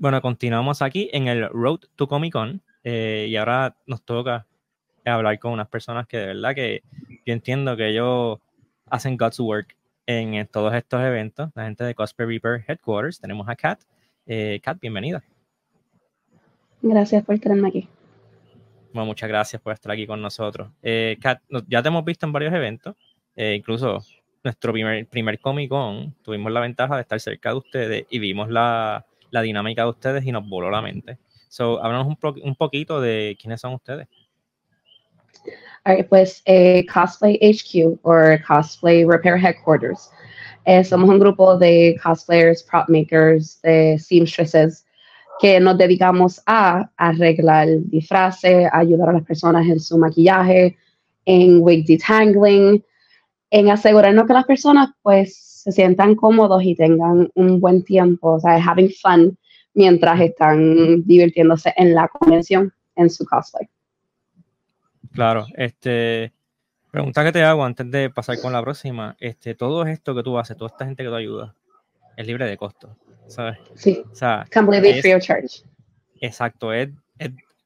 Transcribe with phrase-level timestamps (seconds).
[0.00, 4.46] Bueno, continuamos aquí en el Road to Comic Con eh, y ahora nos toca
[5.04, 6.82] hablar con unas personas que de verdad que
[7.26, 8.38] yo entiendo que ellos
[8.86, 9.76] hacen God's Work
[10.06, 11.50] en, todos estos eventos.
[11.54, 13.20] La gente de Cosplay Reaper Headquarters.
[13.20, 13.78] Tenemos a Kat.
[14.24, 15.22] Eh, Kat, bienvenida.
[16.80, 17.86] Gracias por tenerme aquí.
[18.94, 20.70] Bueno, muchas gracias por estar aquí con nosotros.
[20.82, 22.96] Eh, Kat, ya te hemos visto en varios eventos,
[23.36, 23.98] eh, incluso
[24.42, 28.48] nuestro primer, primer Comic Con, tuvimos la ventaja de estar cerca de ustedes y vimos
[28.48, 31.18] la, la dinámica de ustedes y nos voló la mente.
[31.48, 34.08] So, háblanos un, un poquito de quiénes son ustedes.
[36.08, 38.14] pues eh, Cosplay HQ o
[38.46, 40.10] Cosplay Repair Headquarters.
[40.64, 44.86] Eh, somos un grupo de cosplayers, prop makers, de seamstresses
[45.40, 50.76] que nos dedicamos a arreglar disfraces, ayudar a las personas en su maquillaje,
[51.24, 52.84] en wig detangling,
[53.50, 58.40] en asegurarnos que las personas pues se sientan cómodos y tengan un buen tiempo, o
[58.40, 59.36] sea, having fun
[59.74, 63.68] mientras están divirtiéndose en la convención, en su cosplay.
[65.12, 66.32] Claro, este,
[66.90, 70.38] pregunta que te hago antes de pasar con la próxima, este, todo esto que tú
[70.38, 71.52] haces, toda esta gente que tú ayudas,
[72.16, 73.58] es libre de costo, ¿sabes?
[73.74, 74.02] Sí.
[74.10, 75.62] O sea, completely free of charge.
[76.22, 76.88] Exacto, es,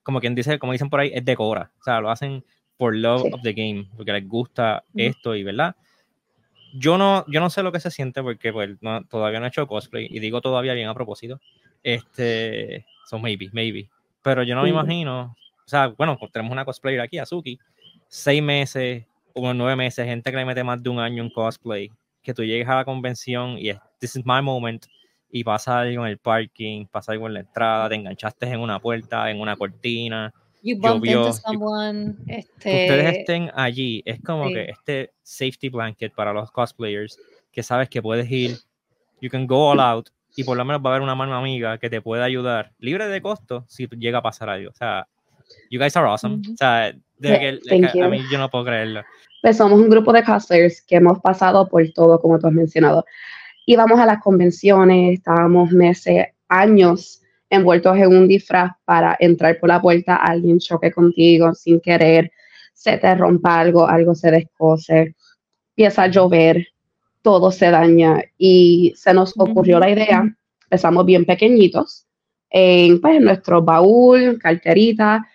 [0.03, 2.45] como quien dice, como dicen por ahí, es de cobra, o sea, lo hacen
[2.77, 5.77] por love of the game, porque les gusta esto y, ¿verdad?
[6.77, 8.71] Yo no, yo no sé lo que se siente porque pues,
[9.09, 11.41] todavía no he hecho cosplay y digo todavía bien a propósito.
[11.83, 13.89] Este, so maybe, maybe.
[14.23, 17.59] Pero yo no me imagino, o sea, bueno, pues, tenemos una cosplayer aquí, Azuki,
[18.09, 21.91] seis meses o nueve meses, gente que le mete más de un año en cosplay,
[22.23, 24.87] que tú llegues a la convención y es, this is my moment,
[25.31, 28.81] y pasa algo en el parking, pasa algo en la entrada, te enganchaste en una
[28.81, 30.33] puerta, en una cortina,
[30.65, 32.17] you bump into someone.
[32.27, 37.19] Este, ustedes estén allí, es como que este safety blanket para los cosplayers,
[37.53, 38.57] que sabes que puedes ir,
[39.21, 41.79] you can go all out, y por lo menos va a haber una mano amiga
[41.79, 44.71] que te pueda ayudar, libre de costo, si llega a pasar algo.
[44.71, 45.07] O sea,
[45.71, 46.43] you guys are awesome.
[46.53, 49.03] O sea, de que, a mí yo no puedo creerlo.
[49.43, 53.05] Pues somos un grupo de cosplayers que hemos pasado por todo, como tú has mencionado.
[53.67, 57.21] Íbamos a las convenciones, estábamos meses, años
[57.55, 62.31] envueltos en un disfraz para entrar por la puerta, alguien choque contigo sin querer,
[62.73, 65.15] se te rompa algo, algo se descose,
[65.71, 66.69] empieza a llover,
[67.23, 72.07] todo se daña y se nos ocurrió la idea, empezamos bien pequeñitos,
[72.51, 75.27] en pues, nuestro baúl, carterita,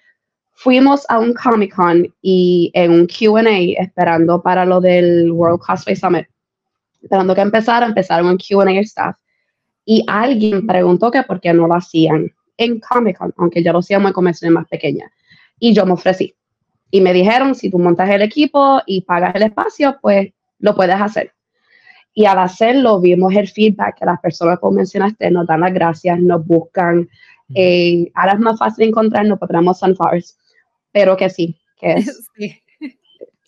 [0.52, 3.41] fuimos a un Comic Con y en un QA
[3.78, 6.28] esperando para lo del World Cosplay Summit,
[7.02, 9.16] esperando que empezara, empezaron un QA staff
[9.85, 13.79] y alguien preguntó que por qué no lo hacían en Comic Con, aunque ya lo
[13.79, 15.12] hacíamos en convenciones más pequeñas.
[15.59, 16.35] Y yo me ofrecí.
[16.91, 21.00] Y me dijeron, si tú montas el equipo y pagas el espacio, pues lo puedes
[21.00, 21.34] hacer.
[22.13, 26.19] Y al hacerlo, vimos el feedback que las personas, como mencionaste, nos dan las gracias,
[26.19, 27.07] nos buscan.
[27.56, 30.38] Eh, ahora es más fácil encontrarnos porque tenemos Sunflowers,
[30.91, 32.29] pero que sí, que es.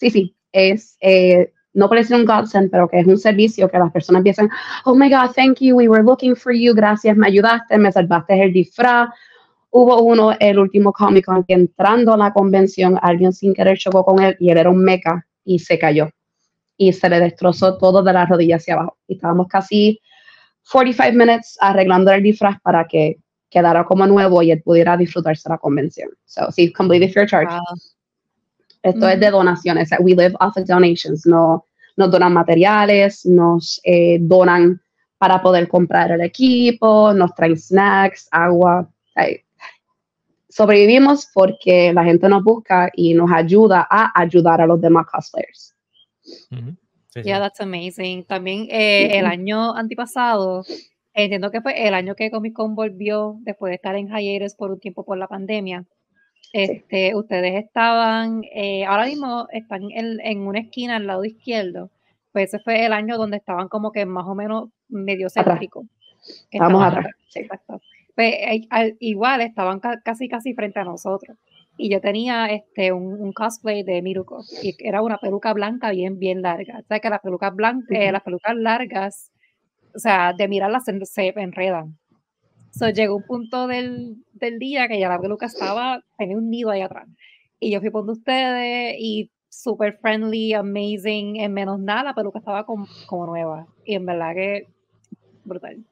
[0.02, 0.98] Sí, sí, sí es.
[1.02, 4.50] Eh, no puede ser un godsend, pero que es un servicio que las personas empiezan,
[4.86, 8.42] oh my God, thank you, we were looking for you, gracias, me ayudaste, me salvaste
[8.42, 9.10] el disfraz.
[9.74, 14.04] Hubo uno, el último Comic Con, que entrando a la convención, alguien sin querer chocó
[14.04, 16.10] con él y él era un mecha y se cayó.
[16.76, 18.98] Y se le destrozó todo de la rodilla hacia abajo.
[19.08, 20.02] Y estábamos casi
[20.70, 23.18] 45 minutes arreglando el disfraz para que
[23.50, 26.10] quedara como nuevo y él pudiera disfrutarse la convención.
[26.26, 27.56] So, sí, completely fair charge.
[28.84, 29.90] Esto es de donaciones.
[30.00, 31.26] We live off of donations.
[31.26, 31.66] No,
[31.98, 34.82] nos donan materiales, nos eh, donan
[35.18, 38.90] para poder comprar el equipo, nos traen snacks, agua.
[40.50, 45.76] sobrevivimos porque la gente nos busca y nos ayuda a ayudar a los demás cosplayers.
[47.14, 48.24] Yeah, that's amazing.
[48.24, 50.64] También eh, el año antipasado,
[51.14, 54.72] entiendo que fue el año que Comic Con volvió después de estar en hiatus por
[54.72, 55.86] un tiempo por la pandemia.
[56.54, 61.90] Este, Ustedes estaban, eh, ahora mismo están en, una esquina al lado izquierdo.
[62.32, 65.86] Pues ese fue el año donde estaban como que más o menos medio céntrico.
[66.50, 67.08] Estamos atrás.
[68.16, 68.36] Pues,
[69.00, 71.38] igual estaban casi casi frente a nosotros.
[71.78, 74.44] Y yo tenía este un, cosplay de Miruko.
[74.62, 76.80] Y era una peluca blanca bien, bien larga.
[76.80, 79.32] O sea que las pelucas blancas, eh, las pelucas largas,
[79.96, 81.98] o sea, de mirarlas se, se enredan.
[82.72, 86.70] So, llegó un punto del, del, día que ya la peluca estaba, tenía un nido
[86.72, 87.08] ahí atrás.
[87.60, 92.66] Y yo fui por ustedes y súper friendly, amazing, en menos nada la peluca estaba
[92.66, 93.68] como, como nueva.
[93.86, 94.68] Y en verdad que
[95.44, 95.84] brutal.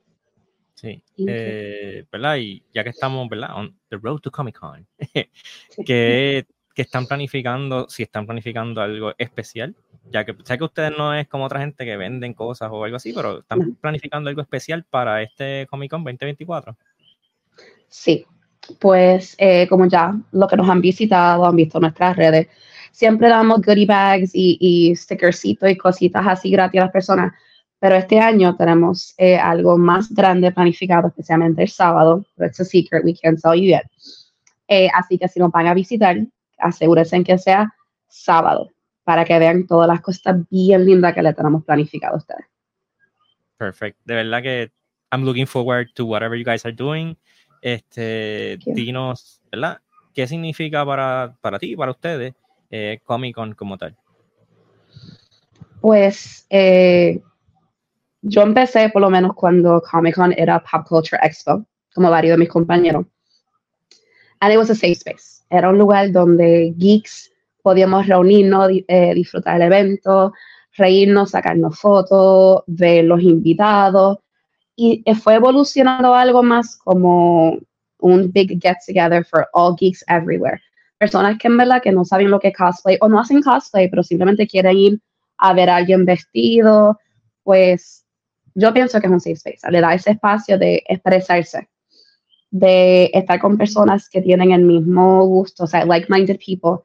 [0.75, 2.37] Sí, eh, ¿verdad?
[2.37, 3.49] Y ya que estamos, ¿verdad?
[3.55, 4.87] On the road to Comic Con,
[5.85, 9.75] que, que están planificando, si están planificando algo especial
[10.11, 12.97] ya que sé que ustedes no es como otra gente que venden cosas o algo
[12.97, 16.75] así, pero están planificando algo especial para este Comic Con 2024.
[17.87, 18.25] Sí,
[18.79, 22.47] pues eh, como ya lo que nos han visitado, han visto nuestras redes,
[22.91, 27.33] siempre damos goodie bags y, y stickercitos y cositas así gratis a las personas.
[27.79, 32.25] Pero este año tenemos eh, algo más grande planificado, especialmente el sábado.
[32.37, 33.83] It's a secret, we can't tell you yet.
[34.67, 36.17] Eh, así que si nos van a visitar,
[36.57, 37.73] asegúrense en que sea
[38.09, 38.69] sábado,
[39.09, 42.45] para que vean todas las cosas bien lindas que le tenemos planificado a ustedes.
[43.57, 43.97] Perfect.
[44.05, 44.71] De verdad que
[45.11, 47.17] I'm looking forward to whatever you guys are doing.
[47.63, 49.79] Este, dinos, ¿verdad?
[50.13, 52.35] ¿Qué significa para, para ti, para ustedes,
[52.69, 53.97] eh, Comic Con como tal?
[55.81, 57.19] Pues eh,
[58.21, 61.65] yo empecé por lo menos cuando Comic Con era Pop Culture Expo,
[61.95, 63.07] como varios de mis compañeros.
[64.39, 65.41] And it was a safe space.
[65.49, 70.33] Era un lugar donde geeks podíamos reunirnos, eh, disfrutar el evento,
[70.77, 74.17] reírnos, sacarnos fotos, ver los invitados.
[74.75, 77.57] Y fue evolucionando algo más como
[77.99, 80.61] un big get together for all geeks everywhere.
[80.97, 83.89] Personas que en verdad que no saben lo que es cosplay o no hacen cosplay,
[83.89, 85.01] pero simplemente quieren ir
[85.37, 86.97] a ver a alguien vestido,
[87.43, 88.05] pues
[88.55, 89.71] yo pienso que es un safe space.
[89.71, 91.69] Le da ese espacio de expresarse,
[92.51, 96.83] de estar con personas que tienen el mismo gusto, o sea, like-minded people,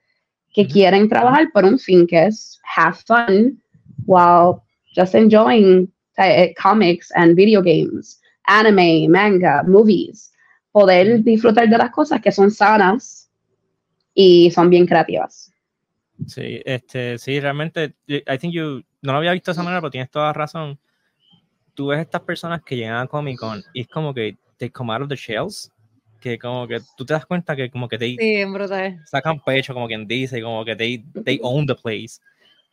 [0.54, 3.60] que quieren trabajar por un fin que es have fun
[4.06, 4.62] while
[4.96, 10.32] just enjoying uh, comics and video games, anime, manga, movies.
[10.72, 13.30] Poder disfrutar de las cosas que son sanas
[14.14, 15.52] y son bien creativas.
[16.26, 19.90] Sí, este, sí, realmente, I think you, no lo había visto de esa manera, pero
[19.90, 20.78] tienes toda razón.
[21.74, 24.92] Tú ves estas personas que llegan a Comic Con y es como que they come
[24.92, 25.72] out of the shells,
[26.24, 28.16] que como que tú te das cuenta que como que te sí,
[29.04, 32.18] sacan pecho, como quien dice, como que they, they own the place,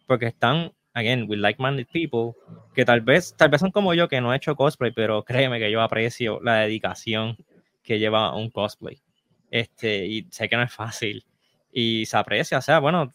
[0.08, 2.34] porque están again, with like-minded people,
[2.74, 5.60] que tal vez, tal vez son como yo que no he hecho cosplay, pero créeme
[5.60, 7.36] que yo aprecio la dedicación
[7.84, 9.02] que lleva un cosplay.
[9.50, 11.26] Este, y sé que no es fácil.
[11.74, 13.12] Y se aprecia, o sea, bueno,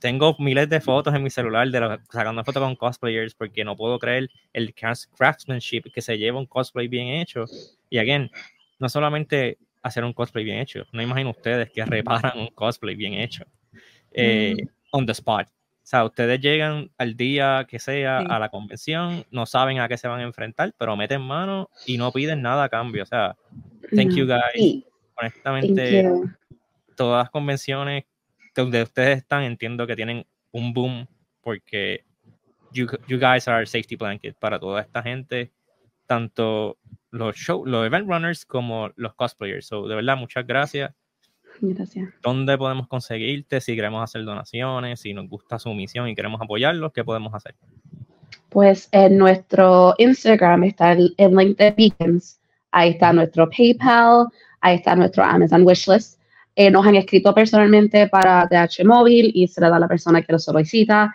[0.00, 3.98] tengo miles de fotos en mi celular de sacando fotos con cosplayers porque no puedo
[3.98, 7.44] creer el craftsmanship que se lleva un cosplay bien hecho.
[7.90, 8.30] Y again,
[8.78, 13.14] no solamente hacer un cosplay bien hecho, no imagino ustedes que reparan un cosplay bien
[13.14, 13.44] hecho.
[14.12, 14.68] Eh, mm.
[14.92, 15.48] On the spot.
[15.48, 19.96] O sea, ustedes llegan al día que sea a la convención, no saben a qué
[19.96, 23.04] se van a enfrentar, pero meten mano y no piden nada a cambio.
[23.04, 23.36] O sea,
[23.94, 24.84] thank you guys.
[25.14, 26.04] Honestamente,
[26.96, 28.04] todas las convenciones
[28.56, 31.06] donde ustedes están, entiendo que tienen un boom
[31.40, 32.02] porque
[32.72, 35.52] you, you guys are safety blanket para toda esta gente,
[36.06, 36.78] tanto
[37.10, 39.66] los show, los event runners como los cosplayers.
[39.66, 40.92] So, de verdad, muchas gracias.
[41.60, 42.10] Gracias.
[42.22, 43.60] ¿Dónde podemos conseguirte?
[43.60, 47.54] Si queremos hacer donaciones, si nos gusta su misión y queremos apoyarlos, ¿qué podemos hacer?
[48.50, 52.40] Pues en nuestro Instagram está el, link de Beacons.
[52.70, 54.26] Ahí está nuestro PayPal,
[54.60, 56.20] ahí está nuestro Amazon Wishlist.
[56.54, 60.22] Eh, nos han escrito personalmente para DH Móvil y se le da a la persona
[60.22, 61.14] que lo solicita.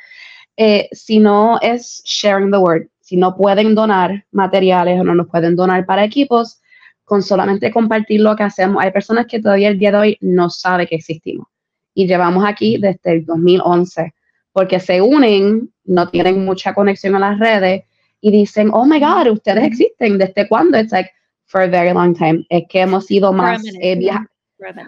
[0.58, 5.28] Eh, si no es sharing the word, si no pueden donar materiales o no nos
[5.28, 6.62] pueden donar para equipos,
[7.04, 8.82] con solamente compartir lo que hacemos.
[8.82, 11.46] Hay personas que todavía el día de hoy no saben que existimos
[11.94, 14.14] y llevamos aquí desde el 2011
[14.54, 17.84] porque se unen, no tienen mucha conexión a las redes
[18.22, 20.18] y dicen, oh my God, ustedes existen.
[20.18, 20.80] ¿Desde cuándo?
[20.80, 21.10] It's like,
[21.48, 22.46] for a very long time.
[22.50, 24.00] Es que hemos sido más eh,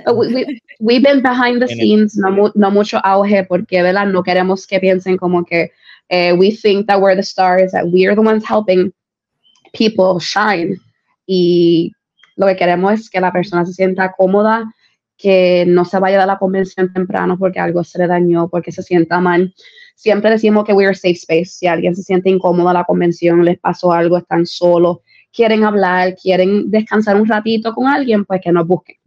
[0.06, 4.06] oh, we, we've been behind the scenes, no, no, mucho auge, porque ¿verdad?
[4.06, 5.74] no queremos que piensen como que
[6.10, 8.94] eh, we think that we're the stars, that we're the ones helping
[9.74, 10.78] people shine.
[11.28, 11.92] Y
[12.36, 14.66] lo que queremos es que la persona se sienta cómoda,
[15.18, 18.84] que no se vaya de la convención temprano porque algo se le dañó, porque se
[18.84, 19.54] sienta mal.
[19.96, 21.46] Siempre decimos que we're a safe space.
[21.46, 24.98] Si alguien se siente incómodo en la convención, les pasó algo, están solos,
[25.32, 28.98] quieren hablar, quieren descansar un ratito con alguien, pues que nos busquen.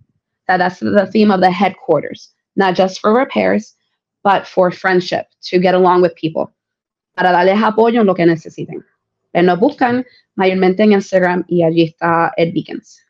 [0.46, 3.76] That, that's the theme of the headquarters, not just for repairs,
[4.22, 6.52] but for friendship, to get along with people,
[7.16, 8.84] para darles apoyo en lo que necesiten.
[9.32, 10.04] nos buscan
[10.34, 13.02] mayormente en Instagram y allí está Ed Beacons.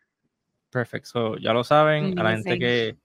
[0.71, 2.97] Perfecto, ya lo saben, a la gente que,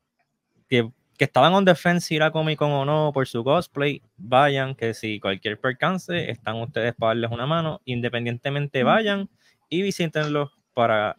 [0.70, 4.76] que, que, estaban on defense ir a Comic Con o no por su cosplay, vayan,
[4.76, 9.28] que si cualquier percance, están ustedes para darles una mano, independientemente vayan
[9.70, 11.16] y visítenlos para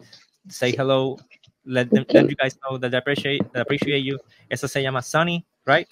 [0.49, 1.17] say hello,
[1.65, 4.19] let, them, let you guys know that they appreciate, they appreciate you.
[4.49, 5.89] Eso se llama Sunny, right?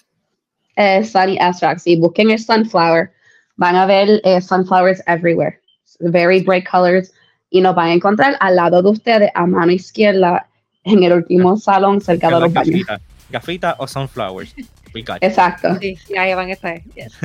[0.77, 3.11] Eh, Sunny Abstract, sí, busquen el Sunflower,
[3.61, 5.59] van a ver eh, sunflowers everywhere,
[5.99, 7.13] very bright colors,
[7.51, 10.47] y nos van a encontrar al lado de ustedes, a mano izquierda,
[10.83, 12.87] en el último salón cerca de los baños.
[13.29, 14.55] Gafita o sunflowers.
[15.21, 15.77] Exacto.
[15.79, 16.81] Sí, ahí van a estar.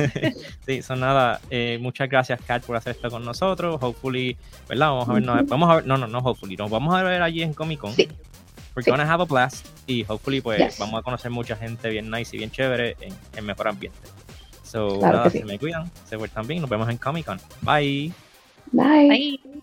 [0.65, 1.41] sí, son nada.
[1.49, 3.77] Eh, muchas gracias, Kat, por hacer esto con nosotros.
[3.81, 4.37] Hopefully,
[4.69, 4.89] ¿verdad?
[4.91, 7.21] Vamos a ver, no, vamos a ver, no, no, no, hopefully, nos vamos a ver
[7.21, 7.93] allí en Comic Con.
[7.93, 8.07] Sí.
[8.75, 8.91] We're Sí.
[8.91, 10.77] gonna have a blast y hopefully pues Yes.
[10.77, 13.97] vamos a conocer mucha gente bien nice y bien chévere en, en mejor ambiente.
[14.67, 15.39] So, Claro nada, que sí.
[15.39, 17.39] se me cuidan, se vuelvan bien, nos vemos en Comic Con.
[17.61, 18.11] Bye.
[18.71, 19.07] Bye.
[19.07, 19.56] Bye.